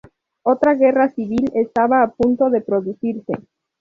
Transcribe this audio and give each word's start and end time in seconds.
Otra 0.41 0.73
guerra 0.73 1.09
civil 1.09 1.51
estaba 1.53 2.01
a 2.01 2.09
punto 2.09 2.49
de 2.49 2.61
producirse. 2.61 3.33